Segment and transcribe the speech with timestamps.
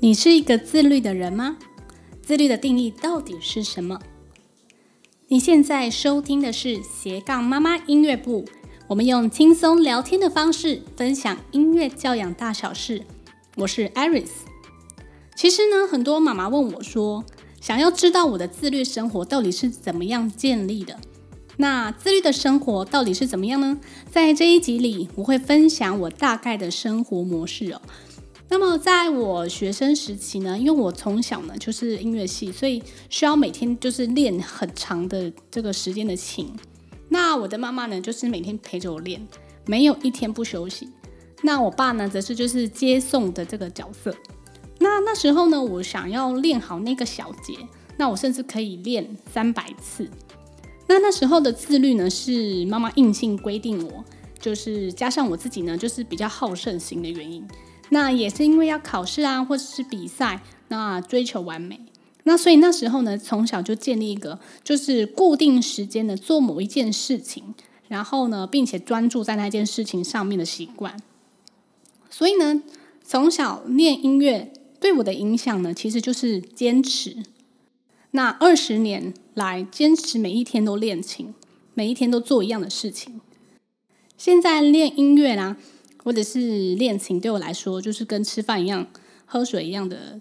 [0.00, 1.56] 你是一个自律的人吗？
[2.22, 3.98] 自律的定义到底是什么？
[5.26, 8.44] 你现在收听的是斜杠妈妈音乐部，
[8.86, 13.02] 我们用轻松聊天的方式分享音乐教养大小事。
[13.56, 14.28] 我是 Iris。
[15.34, 17.24] 其实呢，很多妈妈问我说，
[17.60, 21.00] 想要知道我的自律生活到底是怎么样建立的？
[21.56, 23.80] 那自律的生活到底是怎么样呢？
[24.12, 27.82] 在这一集里，我会分享我大概的生活模式哦。
[28.50, 36.50] 那么，在我学生时期呢，因为我从小呢就是音乐系，所以需要每天就是练很长的这个时间的琴。
[37.10, 39.26] 那我的妈妈呢，就是每天陪着我练，
[39.66, 40.88] 没有一天不休息。
[41.42, 44.14] 那我爸呢，则是就是接送的这个角色。
[44.78, 47.54] 那那时候呢，我想要练好那个小节，
[47.96, 50.08] 那我甚至可以练三百次。
[50.86, 54.02] 那那时候的自律呢，是妈妈硬性规定我，
[54.40, 57.46] 就是加上我自己呢，就是比较好胜型的原因。
[57.90, 61.80] 那也是因为要考试啊，或者是比赛，那追求完美，
[62.24, 67.54] 那所以那时候呢，从小就建立一个就是固定时间的做某一件事情，
[67.88, 71.00] 然后呢，并且专注在那件事情上面的习惯。
[72.10, 72.62] 所以呢，
[73.02, 77.16] 从小练音乐对我的影响呢，其实就是坚持。
[78.10, 81.34] 那二十年来，坚持每一天都练琴，
[81.74, 83.20] 每一天都做一样的事情。
[84.16, 85.56] 现在练音乐啦。
[86.08, 88.86] 或者是练琴，对我来说就是跟吃饭一样、
[89.26, 90.18] 喝水一样的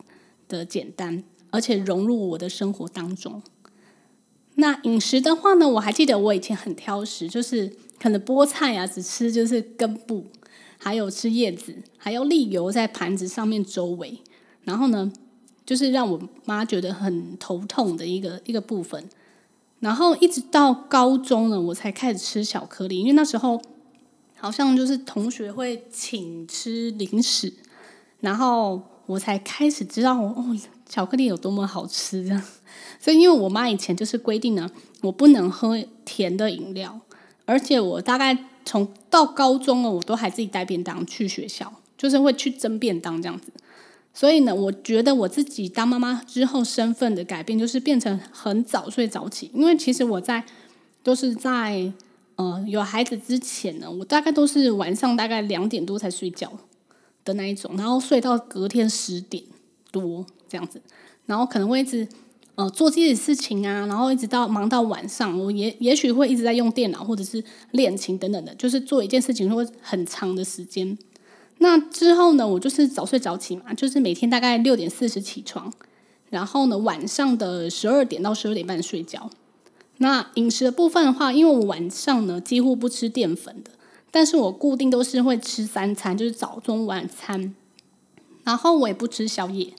[0.50, 3.42] 的简单，而且融入我的生活当中。
[4.56, 7.72] 那饮食的话呢，我还记得我以前很挑食，就是
[8.02, 10.26] 可能菠菜啊只吃就是根部，
[10.78, 14.20] 还有吃叶子，还要沥油在盘子上面周围，
[14.66, 15.10] 然后呢，
[15.66, 19.10] 就是让我妈觉得很头痛的一个一个部分。
[19.80, 23.62] 然后一直到高中呢，我才开始吃巧克力，因为那时候。
[24.40, 27.52] 好像就是同学会请吃零食，
[28.20, 30.56] 然后我才开始知道哦，
[30.88, 32.42] 巧克力有多么好吃这样。
[33.02, 34.70] 所以，因为我妈以前就是规定呢，
[35.02, 37.00] 我不能喝甜的饮料，
[37.46, 43.52] 而且我大概从到高中了，我都还自己带便当去学校，就是会去蒸便当这样子。
[44.14, 50.46] 所以呢，我觉得我自己当妈妈之后身份的改变，就是变成很早睡早起，因为其实我在
[51.02, 51.92] 都是在。
[52.38, 56.52] 呃，有孩子之前呢，我大概都是晚上大概两点多才睡觉
[57.26, 59.44] 的那一种，然后睡到隔天十点
[59.92, 60.80] 多这样子，
[61.26, 62.08] 然后可能会一直
[62.54, 70.96] 呃做这些事情啊，然后一直到忙到晚上，我也也许会一直在用电脑或者是练琴等等的，就是做一件事情会很长的时间。
[71.58, 75.74] 那之后呢，我就是早睡早起嘛，就是每天大概六点四十起床，
[76.30, 79.28] 然后呢晚上的十二点到十二点半睡觉。
[80.00, 83.72] 那饮食的部分的话，因为我晚上呢几乎不吃淀粉的，
[84.12, 87.56] 但是我固定都是会吃三餐，就是早中晚餐，
[88.44, 89.74] 然后我也不吃宵夜、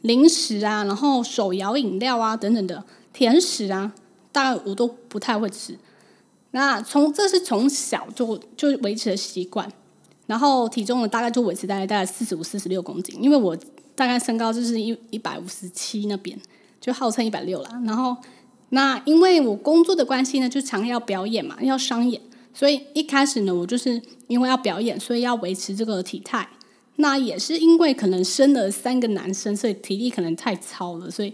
[0.00, 2.82] 零食啊，然后手摇饮料啊等等的
[3.12, 3.92] 甜食啊，
[4.32, 5.78] 大概我都不太会吃。
[6.52, 9.70] 那从这是从小就就维持的习惯，
[10.26, 13.54] 然后体重呢大概就维持在大概四十五、四十六公斤，因为我
[13.94, 16.40] 大概身高就是一一百五十七那边，
[16.80, 18.16] 就号称一百六啦，然后。
[18.70, 22.20] 那因为我工作的关系呢，就常要表演嘛，要商演，
[22.54, 26.48] 所以一开始呢，我就是因为要表演，所以要维持这个体态。
[26.96, 31.32] 那也是因为可能生了三个男生，所以体力可能太操了，所以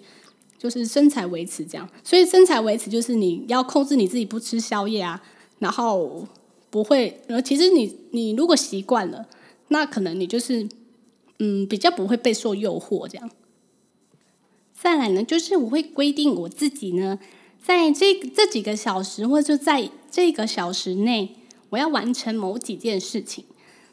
[0.57, 1.89] 就是身材维持这样。
[2.05, 5.21] 所以身材维持就是你要控制你自己不吃宵夜啊，
[5.59, 6.27] 然后
[6.71, 9.27] 不会，呃，其实你你如果习惯了，
[9.69, 10.67] 那可能你就是
[11.41, 13.29] 嗯比较不会备受诱惑这样。
[14.87, 17.19] 再来呢，就是我会规定我自己呢，
[17.61, 21.35] 在这这几个小时，或者就在这个小时内，
[21.71, 23.45] 我要完成某几件事情。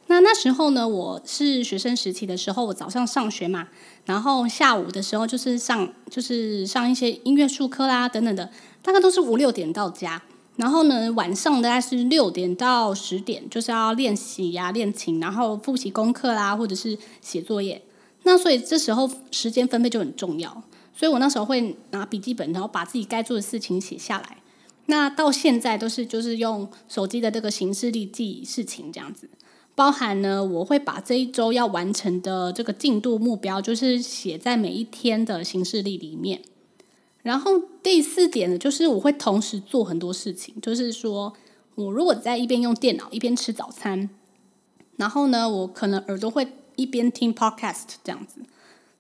[0.06, 3.70] 那那时候呢，我是学生时期的时候，我早上上学嘛，
[4.06, 8.52] 然后下午的时候就是上就是上一些音乐术科啦等等的，
[8.84, 10.22] 大概都是五六点到家。
[10.58, 17.82] 然后呢，晚上大概是六点到十点，就是要练习呀、练琴，然后复习功课啦，或者是写作业。
[18.26, 20.64] 那所以这时候时间分配就很重要。
[20.95, 24.37] 所以我那时候会拿笔记本，然后把自己该做的事情写下来。
[24.85, 29.29] 那到现在都是就是用手机的这个行事历记事情这样子。
[29.75, 36.41] 包含呢，我会把这一周要完成的这个进度目标，就是写在每一天的行事历里面。
[37.23, 41.34] 然后第四点呢，就是我会同时做很多事情，就是说
[41.75, 44.09] 我如果在一边用电脑一边吃早餐，
[44.97, 48.41] 然后呢，我可能耳朵会一边听 podcast 这样子。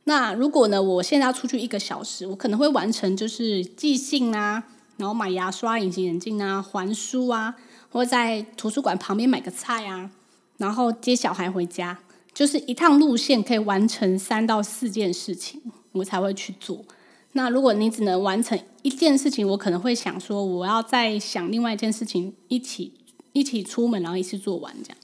[0.05, 4.63] 那如果呢，我现在要出去一个小时，我可能会完成就是寄信啊，
[4.97, 7.55] 然后买牙刷、隐形眼镜啊、还书啊，
[7.89, 10.11] 或在图书馆旁边买个菜啊，
[10.57, 11.99] 然后接小孩回家，
[12.33, 15.61] 就是一趟路线可以完成三到四件事情，
[15.93, 16.83] 我才会去做。
[17.31, 22.93] 那如果你只能完成一件事情，我可能会想说，我要再想另外一件事情，一起
[23.31, 24.97] 一起出门，然后一次做完这样。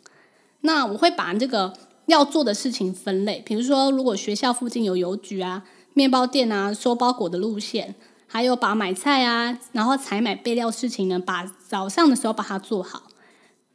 [0.62, 1.74] 那我会把这个
[2.10, 5.64] 要做的事情分类，比如说，如果学校附近有邮局啊、
[5.94, 7.96] 面包店啊、收包裹的路线，
[8.28, 13.04] 还有把买菜啊，然后采买备料事情呢，把早上的时候把它做好。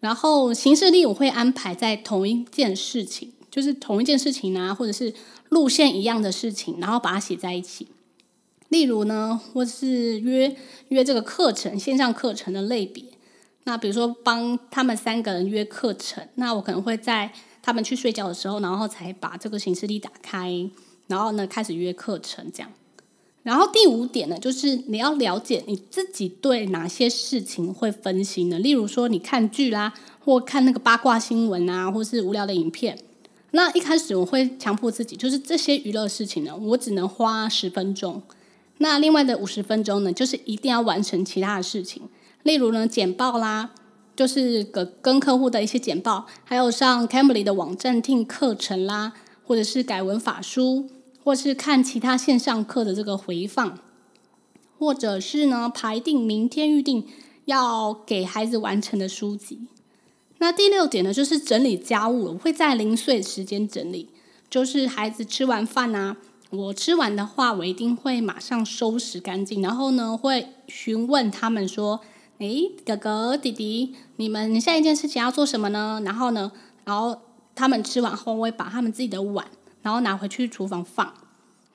[0.00, 3.32] 然后行事历我会安排在同一件事情。
[3.50, 5.14] 就是同一件事情啊，或者是
[5.48, 7.86] 路线一样的事情，然后把它写在一起。
[8.68, 10.56] 例如呢，或是约
[10.88, 13.04] 约这个课程，线上课程的类别。
[13.62, 17.32] 那比如说帮他们三个人约课程，那我可能会在
[17.64, 20.68] 他们去睡觉的时候，然后才把这个行事历打开，
[21.06, 22.70] 然后呢开始约课程这样。
[23.42, 28.58] 然后第五点呢，就是你要了解你自己对哪些事情会分心呢？
[28.58, 32.98] 例如说你看剧啦，或看那个八卦新闻啊，或是无聊的影片。
[33.52, 38.22] 那一开始我会强迫自己，就是这些娱乐事情呢，我只能花十分钟。
[38.78, 42.02] 那另外的五十分钟呢，就是一定要完成其他的事情，
[42.42, 43.70] 例如呢，简报啦，
[44.16, 49.12] 就是跟跟客户的一些简报，还有上 Cambly 的网站听课程啦，
[49.44, 50.88] 或者是改文法书，
[51.22, 53.78] 或是看其他线上课的这个回放，
[54.78, 57.06] 或者是呢，排定明天预定
[57.46, 59.66] 要给孩子完成的书籍。
[60.38, 64.10] 那第六点呢，就是整理家务，我会在零碎时间整理，
[64.50, 66.16] 就是孩子吃完饭啊，
[66.50, 72.00] 我吃完的话，我一定会马上收拾干净，然后呢，会询问他们说
[72.38, 76.50] ：“诶，哥哥弟弟，你们下一件事情要做什么呢？”然后呢，
[76.84, 77.20] 然后
[77.54, 79.46] 他们吃完后，我会把他们自己的碗，
[79.82, 81.14] 然后拿回去厨房放，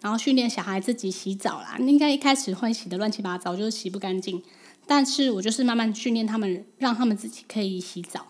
[0.01, 1.77] 然后训练小孩自己洗澡啦。
[1.79, 4.43] 应该一开始会洗得乱七八糟，就是洗不干净，
[4.85, 8.27] 但是我就是慢慢训练他们，让他们自己可以洗澡。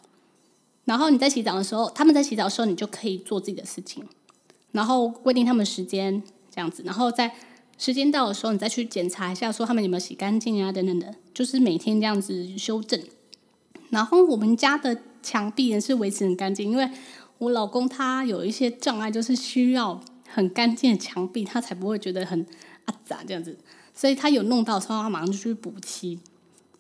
[0.86, 4.04] 然后你在洗澡的时候，他们在洗澡的时候，你就可以做自己的事情。
[4.72, 6.22] 然后规定他们时间
[6.54, 7.34] 这样子，然后再
[7.80, 13.02] 时间到的时候，你再去检查一下，说他们有没有洗干净啊，等等的，就是每天这样子修正。
[13.90, 16.90] 然后我们家的墙壁也是维持很干净，因为
[17.38, 22.46] 我老公他有一些障碍，就是需要很干净的墙壁，他才不会觉得很
[22.84, 23.58] 阿杂这样子。
[23.96, 26.20] 所以他有弄到的时候，他马上就去补漆。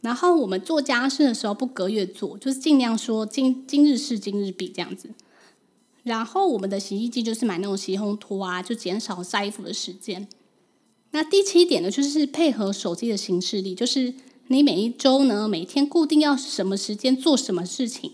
[0.01, 5.09] 然后我们做家事的时候不隔月做，就是尽量说今今日事今日毕这样子。
[6.03, 10.27] 然后我们的洗衣机就是买那种洗烘拖啊，就减少晒衣服的时间。
[11.11, 14.13] 那第七点呢，就是配合手机的行事历，就是
[14.47, 18.13] 你每一周呢，每天固定要什么时间做什么事情。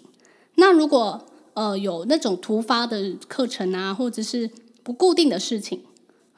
[0.55, 4.49] 那如果呃有那种突发的课程啊，或者是
[4.83, 5.81] 不固定的事情，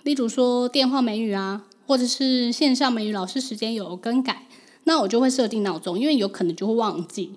[0.03, 4.47] 例如说电话美语啊，或者是线上美语老师时间有更改。
[4.85, 7.33] 那我就会设定闹钟，因为有可能就会忘记。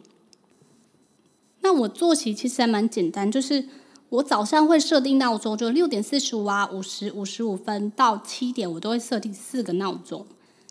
[1.63, 3.67] 那我作息其实还蛮简单，就是
[4.11, 10.27] 我早上会设定闹钟，就六点四十五啊、五十五十五分到七点，我都会设定四个闹钟，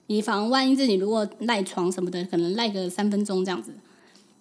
[0.08, 3.74] 以防万一自己如果赖床什么的，可能赖个三分钟这样子。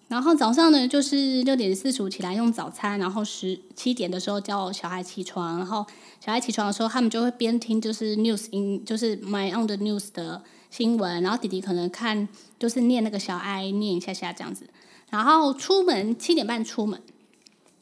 [0.07, 5.85] 然后早上呢，就是六点四十五起来用早餐，然后十七点的时候叫小孩起床，然后
[6.19, 10.41] 小孩起床的时候，他们就会边听就是 news in 就是 my on the news 的。
[10.71, 12.29] 新闻，然后弟弟可能看
[12.59, 14.67] 就是念那个小哀念一下下这样子，
[15.09, 17.01] 然后出门七点半出门，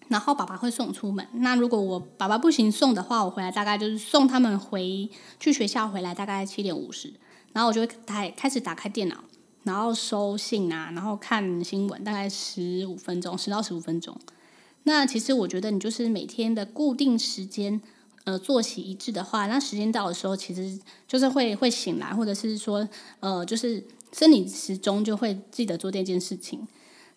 [0.09, 1.27] 然后爸爸会送出门。
[1.33, 5.09] 那如果我爸爸不行送的话，我回来大概就是送他们回
[5.39, 7.13] 去学校回来大概七点五十，
[7.53, 9.23] 然后我就会开开始打开电脑，
[9.63, 14.17] 然后收信啊，然后看新闻，大概十五分钟，十到十五分钟。
[14.83, 17.81] 那其实我觉得你就是每天的固定时间。
[18.23, 22.85] 呃，作息一致的话，那时间到的时候，其实就是会会醒来，或者是说，
[23.21, 26.67] 呃，就是生理时钟就会记得做这件事情。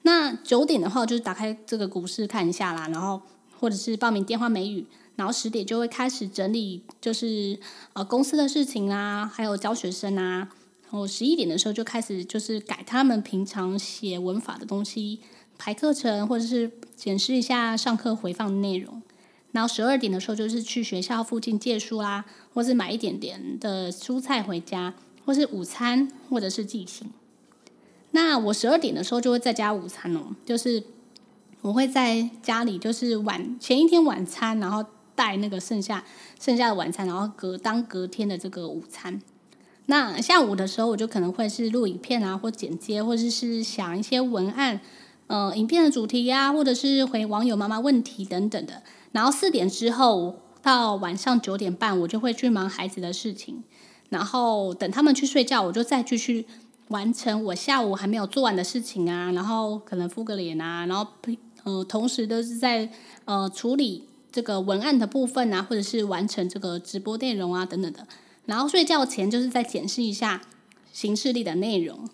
[0.02, 3.20] 那九点的话，就是打开这个股市看一下啦，然后
[3.58, 7.58] 或者是报名电话美语，然后十点就会开始整理，就是
[7.92, 10.48] 呃公司的事情啦，还有教学生啊，
[10.84, 15.20] 然后十一点的时候就开始就是改他们平常写文法的东西，
[15.58, 19.02] 排课程，或者是检视一下上课回放的内容。
[19.52, 24.94] 然后十二点的时候，就是去学校附近借书啦，或是买一点点的蔬菜回家，
[25.26, 27.10] 或是午餐，或者是寄信。
[28.12, 30.82] 那我十二点的时候就会在家午餐哦，就是
[31.60, 36.04] 我会在家里，就是晚前一天晚餐，然后带那个剩下
[36.40, 39.20] 剩下的晚餐，然后隔当隔天的这个午餐。
[39.86, 44.80] 那下午的时候，我就可能会是录影片啊，或剪接，或者是想一些文案，
[45.26, 48.82] 呃，影片的主题呀、啊，或者是回网友妈妈问题等等的。
[49.12, 53.64] 然后四点之后到晚上九点半，我就会去忙孩子的事情。
[54.08, 56.46] 然后等他们去睡觉，我就再继续
[56.90, 59.32] 完成我下午还没有做完的事情啊。
[59.32, 61.04] 然后可能敷个脸啊，然后
[61.64, 62.88] 呃，同时都是在
[63.24, 68.06] 呃处理这个文案的部分啊，或者是完成这个直播内容啊等等的。
[68.46, 70.42] 然后睡觉前就是再检视一下
[70.92, 72.08] 行事历的内容。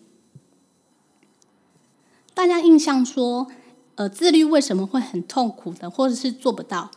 [2.35, 3.47] 大家印象说，
[3.95, 6.91] 呃，自律为什么会很痛苦的，或者是做不到？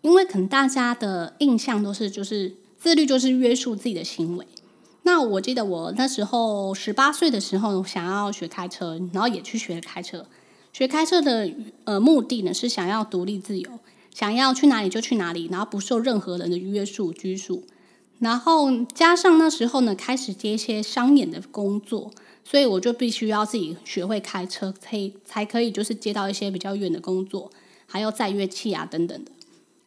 [0.00, 4.46] 因为可能大家的印象都是，就是自律就是约束自己的行为。
[5.06, 10.26] 那我记得我那时候十八岁的时候，想要学开车，然后也去学开车。
[10.72, 11.48] 学开车的
[11.84, 13.70] 呃目的呢，是想要独立自由，
[14.12, 17.62] 想要去哪里就去哪里，然后不受任何人的约束拘束。
[18.18, 22.10] 然后加上那时候呢，开始接一些商演的工作，
[22.42, 27.50] 所以我就必须要自己学会开车，可以才可以就是接到一些比较远的工作，
[27.86, 29.30] 还要载乐器啊等等的。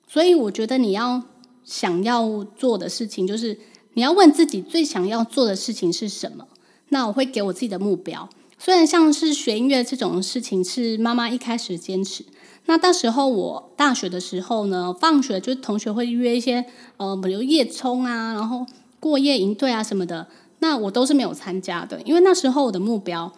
[0.07, 1.24] 所以我觉得你要
[1.63, 3.57] 想要做的事情，就是
[3.98, 6.46] 你要问自己最想要做的事情是什么。
[6.89, 8.30] 那我会给我自己的目标。
[8.60, 12.24] 虽然像是学音乐这种事情是妈妈一开始坚持，
[12.68, 16.63] 那到时候我大学的时候呢，放学就是同学会约一些
[16.98, 18.68] 呃，比如夜冲啊，然后
[19.00, 20.27] 过夜营队啊什么的，
[20.60, 23.34] 那我都是没有参加的，因为那时候我的目标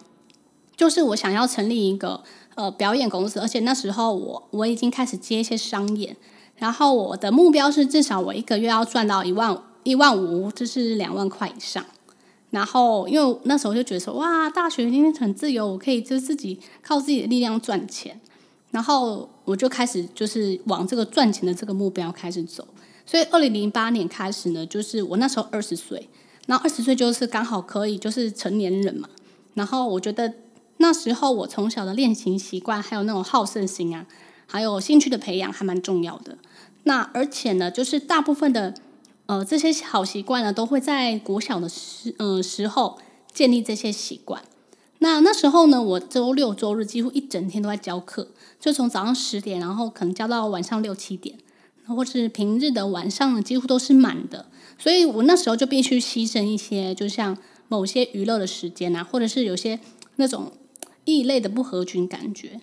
[0.76, 2.22] 就是我想要成立一个
[2.54, 6.14] 呃表演公司，而且那时候我我已经开始接一些商演，
[6.56, 11.84] 然后我的目标是至少我一个月要赚到一万一万五，就是两万块以上。
[12.50, 18.20] 然后，因为那时候就觉得说，哇，大学今天很自由，我可以就自己靠自己的力量赚钱。
[18.72, 22.66] 然后我就开始就是往这个赚钱的这个目标开始走。
[23.06, 26.08] 所以，二零零八年开始呢，就是我那时候二十岁，
[26.46, 29.08] 然后二十岁就是刚好可以就是成年人嘛。
[29.54, 30.34] 然后我觉得
[30.78, 34.04] 那时候我从小的练习习惯，还有那种好胜心啊，
[34.46, 36.36] 还有兴趣的培养，还蛮重要的。
[36.82, 38.74] 那而且呢，就是大部分的。
[39.30, 42.98] 呃，这些好习惯呢，都会在国小的时呃时候
[43.32, 44.42] 建立这些习惯。
[44.98, 51.38] 那那时候呢，我周六周日几乎一整天都在教课，就从早上十点，然后可能教到晚上六七点，
[51.86, 54.46] 或是平日的晚上呢，几乎都是满的。
[54.80, 59.78] 所以我那时候就必须牺牲一些，就像某些娱乐的时间啊，或者是有些
[60.16, 60.50] 那种
[61.04, 62.60] 异类的不合群感觉。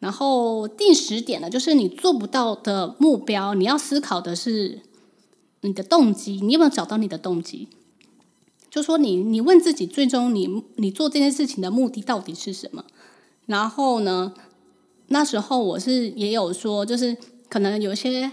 [0.00, 4.82] 然后第十点呢，就是你做不到的目标，你要思考的是。
[5.62, 7.68] 你的动机，你有没有找到你的动机？
[8.70, 12.84] 就说你，你问自己，最终你你做这件事情的目的到底是什么？
[13.46, 14.34] 然后呢，
[15.08, 17.16] 那时候我是也有说，就是
[17.48, 18.30] 可能有些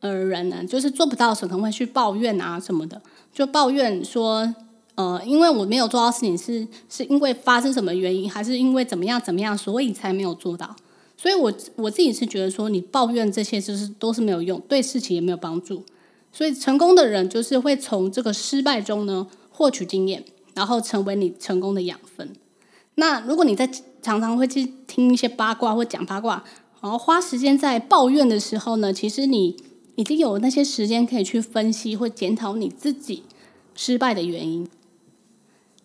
[0.00, 4.54] 呃人呢，就是做不到时候，可能会去抱怨啊什么的，就抱怨说，
[4.94, 10.74] 呃，因为我没有做到事情是，是是因为发生什么原因，还是因为怎么样怎么样，所以才没有做到。
[11.18, 15.84] 所以我我自己是觉得说，你抱怨这些就是都是没有用，对事情也没有帮助。
[16.36, 22.30] 所以成功的人就是会从这个失败中呢获取经验，然后成为你成功的养分。
[22.96, 23.66] 那如果你在
[24.02, 26.44] 常常会去听一些八卦或讲八卦，
[26.82, 29.56] 然后花时间在抱怨的时候呢，其实你
[29.94, 33.22] 已经有那些时间可以去分析或检讨你自己
[33.74, 34.68] 失败的原因。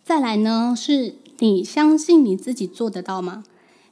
[0.04, 3.46] 再来呢，是你相信你自己做得到吗？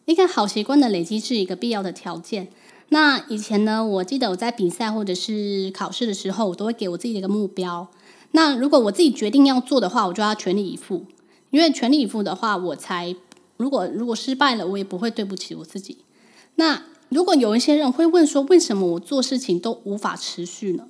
[0.03, 2.49] 一个好习惯的累积是一个必要的条件。
[2.89, 7.87] 那以前呢，我记得我在比赛或者是考试的时候，我都会给我自己的一个目标。
[8.31, 11.05] 那如果我自己决定要做的话，我就要全力以赴。
[11.51, 13.15] 因为全力以赴的话，我才
[13.57, 15.97] 如果如果失败了，我也不会对不起我自己。
[16.55, 20.87] 那如果有一些人会问说，为什么我做事情都无法持续呢？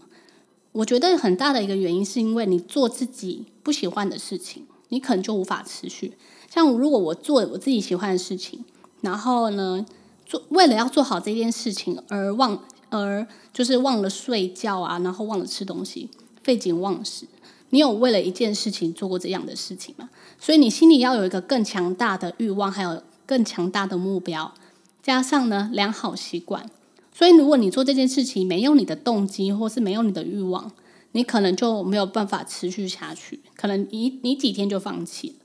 [0.73, 6.13] 我觉得很大的一个原因是因为你做自己不喜欢的事情，你可能就无法持续。
[6.49, 8.65] 像如果我做我自己喜欢的事情，
[9.01, 9.85] 然后呢，
[10.29, 16.07] 做为了要做好这件事情而忘，而就是忘了睡觉啊，然后忘了吃东西，
[16.43, 17.25] 废寝忘食。
[17.71, 20.11] 你有为了一件事情做过这样的事情吗？
[20.39, 24.53] 所以你心里要有一个更强大的欲望，还有更强大的目标，
[25.01, 26.69] 加上呢良好习惯。
[27.11, 30.71] 所以如果你做这件事情没有你的动机，或是没有你的欲望，
[31.13, 35.35] 你可能就没有办法持续下去，可能你你几天就放弃了。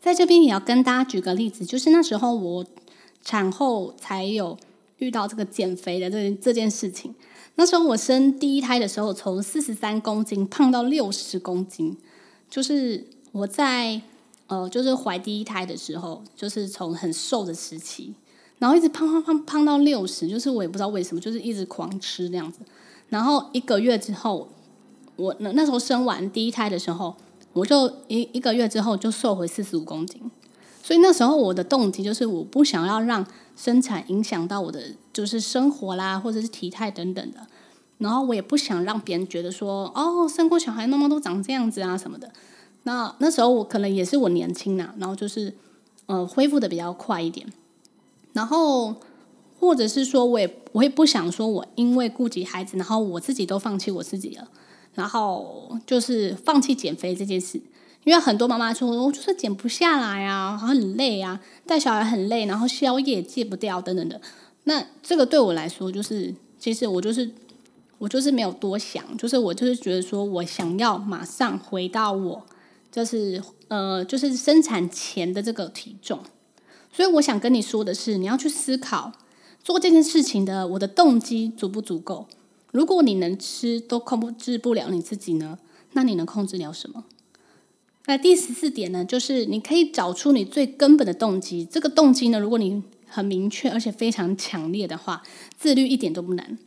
[0.00, 2.64] 在这边也要跟大家举个例子，就是那时候我。
[3.22, 4.56] 产后才有
[4.98, 7.14] 遇到这个减肥的这这件事情。
[7.56, 11.96] 那时候我生第一胎的时候，从四十三公斤胖到六十公斤，
[12.48, 14.00] 就是我在
[14.46, 18.14] 呃，就是怀第一胎的时候，就是从很瘦的时期，
[18.58, 22.60] 然后一直胖胖胖胖到六十，就是我也不知道为什么，就是一直狂吃那样子。
[23.10, 24.48] 然后一个月之后，
[25.16, 27.14] 我那那时候生完第一胎的时候，
[27.52, 30.30] 我就一一个月之后就瘦回四十五公斤。
[30.82, 34.82] 所以那时候我的动机就是我不想要让生产影响到我的
[35.12, 37.46] 就是生活啦，或者是体态等等的。
[37.98, 42.32] 然后我也不想让别人觉得说哦，生过小孩那么都长这样子啊什么的。
[42.84, 45.54] 那那时候我可能也是我年轻呐，然后就是
[46.06, 47.46] 呃恢复的比较快一点。
[48.32, 48.96] 然后
[49.58, 54.48] 或者是说，我也我也不想说，我因为顾及孩子，然后我自己都放弃我自己了，
[54.94, 57.60] 然后就是放弃减肥这件事。
[58.04, 64.20] 因为很多妈妈说，我就是减不下来啊，很累啊，带小孩很累，然后宵夜戒不掉等等的。
[64.64, 67.30] 那这个对我来说，就是其实我就是
[67.98, 72.46] 我就是没有多想，就是我就是觉得说我想要马上回到我
[72.90, 76.20] 就是呃就是生产前的这个体重。
[76.92, 79.12] 所以我想跟你说的是，你要去思考
[79.62, 82.26] 做这件事情的我的动机足不足够。
[82.72, 85.58] 如果你能吃都控制不了你自己呢，
[85.92, 87.04] 那你能控制了什么？
[88.06, 91.64] 那第十四点呢，就是你可以找出你最根本的动机。
[91.64, 95.22] 这个动机呢，如果你很明确而且非常强烈的话，
[95.56, 96.58] 自律一点都不难。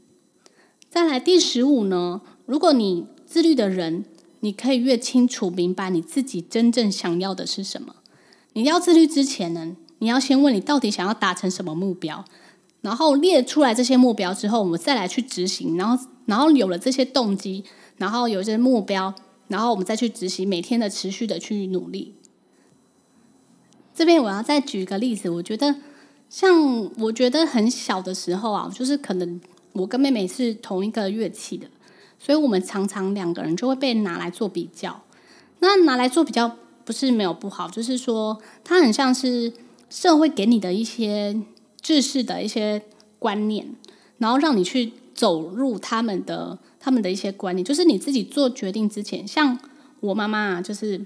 [0.89, 4.05] 再来第十五呢，如果你自律的人，
[4.41, 7.95] 你可以越清楚明白你自己真正想要的是什么。
[8.53, 12.23] 你要自律之前呢，你要先问你到底想要达成什么目标，
[12.81, 15.75] 然后列出来这些目标之后，我们再来去执行。
[15.75, 17.63] 然后，然后有了这些动机，
[17.97, 19.13] 然后有一些目标。
[19.47, 22.15] 然后我们再去执行，每天的持续的去努力。
[23.93, 25.75] 这边我要再举一个例子，我觉得
[26.29, 29.39] 像我觉得很小的时候啊，就是可能
[29.73, 31.67] 我跟妹妹是同一个乐器的，
[32.17, 35.03] 所以我们常常两个人就会被拿来做比较。
[35.59, 39.53] 那拿来做比较不是没有不好，就是说它很像是
[39.89, 41.39] 社会给你的一些
[41.79, 42.81] 知识的一些
[43.19, 43.75] 观念，
[44.17, 46.59] 然后让你去走入他们的。
[46.85, 49.57] 他们的一些观念，就是你自己做决定之前，像
[50.01, 51.05] 我妈妈啊，就是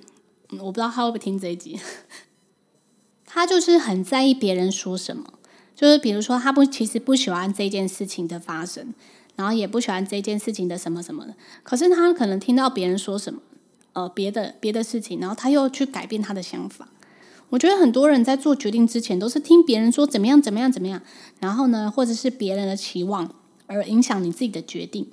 [0.54, 1.80] 我不知道她会不会听这一集，
[3.28, 5.34] 她就是很在意别人说什么，
[5.76, 8.92] 就是比如说她不其实不喜欢这件事情的发生，
[9.36, 13.40] 然后也不喜欢这件事情的什么什么的，可是她可能听到别人说什么，
[13.94, 16.90] 呃，别的别的事情，然后她又去改变她的想法。
[17.50, 21.04] 我觉得很多人在做决定之前，都是听别人说怎么样怎么样怎么样，
[21.40, 23.36] 然后呢，或者是别人的期望
[23.68, 25.08] 而影响你自己的决定。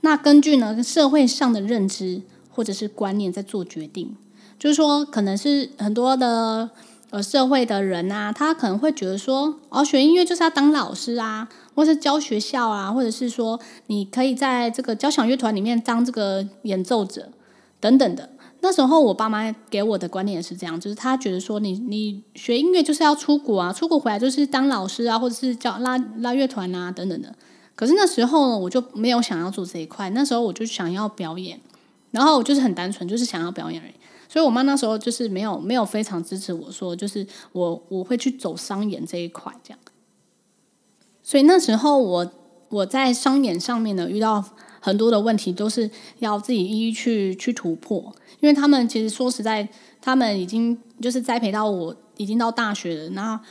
[0.00, 4.16] 那根据呢社会上的认知或者是观念在做决定，
[4.58, 6.70] 就是说可能是很多的
[7.10, 17.30] 呃社会的人啊，他可能会觉得说，哦，学音乐就是要当老师啊，或是教学校啊，或者是说你可以在这个交响乐团里面当这个演奏者
[17.80, 18.30] 等等的。
[18.60, 27.34] 那时候我爸妈给我的观念也是这样，就是他觉得说你你学音乐就是要出国啊，出国回来就是当老师啊，或者是教拉拉乐团啊等等的。
[27.78, 30.10] 可是那时候呢，我就没有想要做这一块。
[30.10, 31.60] 那时候我就想要表演，
[32.10, 33.92] 然后我就是很单纯，就是想要表演而已。
[34.28, 39.78] 所以我妈那时候就是没有没有非常支持我说，就是我我会去走商演这一块这样。
[41.22, 42.32] 所以那时候我
[42.68, 44.44] 我在商演上面呢，遇到
[44.80, 45.88] 很多的问题，都是
[46.18, 48.12] 要自己一一去去突破。
[48.40, 49.68] 因为他们其实说实在，
[50.00, 53.44] 他们已经就是栽培到我已经到大学了，然后。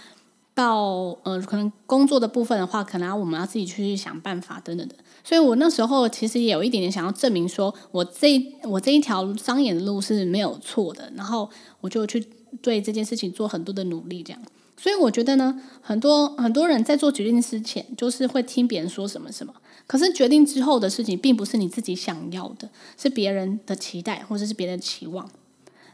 [0.57, 4.95] 到呃，可能工作的部分的话，可能我们要自己去想办法等等的。
[5.23, 11.13] 所以我那时候其实也有一点点想要证明说，我这我这一条商演的路是没有错的。
[11.15, 11.47] 然后
[11.79, 12.27] 我就去
[12.59, 14.41] 对这件事情做很多的努力，这样。
[14.75, 19.53] 所以我觉得呢，很多很多人在做决定之前，就是会听别人说什么什么。
[19.85, 22.67] 可是决定之后的事情，并不是你自己想要的，
[22.97, 25.29] 是别人的期待或者是别人的期望。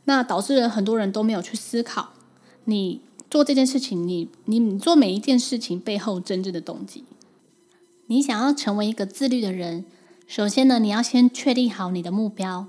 [0.06, 2.14] 那导致了很多人都没有去思考
[2.64, 3.02] 你。
[3.34, 7.04] 做这件事情，你你你做每一件事情背后真正的动机。
[8.06, 9.86] 你想要成为一个自律的人，
[10.28, 12.68] 首先呢，你要先确定好你的目标，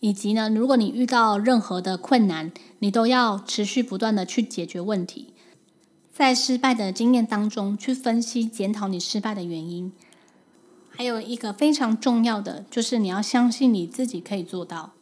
[0.00, 5.32] 以及呢，如果你遇到任何的困难，你都要持续不断的去解决问题，
[6.12, 9.92] 在失败的经验当中去分析检讨你失败的原因。
[10.88, 14.94] 还有一个非常重要的，就是你要相信你自己可以做到。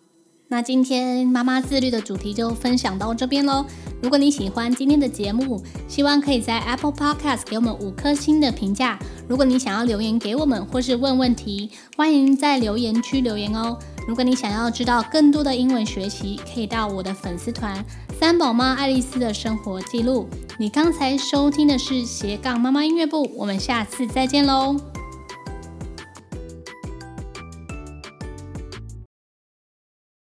[0.51, 3.67] 那今天妈妈自律的主题就分享到这边喽。
[4.01, 8.99] 如果你喜欢今天的节目，希望可以在 Apple Podcast 给我们五颗星的评价。
[9.29, 13.79] 如果你想要留言给我们，或是问问题，欢迎在留言区留言哦。
[14.09, 17.85] 如果你想要知道更多的英文学习，可以到我的粉丝团
[18.19, 20.27] “三宝妈爱丽丝的生活记录”。
[20.59, 24.75] 你刚才收听的是斜杠妈妈音乐部，我们下次再见喽。